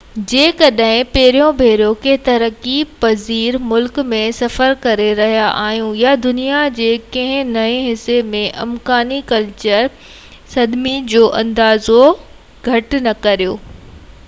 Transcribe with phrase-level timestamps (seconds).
[0.29, 6.87] جيڪڏهن پهريون ڀيرو ڪنهن ترقي پذير ملڪ ۾ سفر ڪري رهيا آهيو– يا دنيا جي
[7.17, 9.91] ڪنهن نئين حصي ۾– امڪاني ڪلچر
[10.55, 12.01] صدمي جو اندازو
[12.69, 13.53] گهٽ نه ڪريو